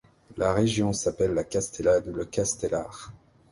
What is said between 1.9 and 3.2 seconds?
ou le Castelar.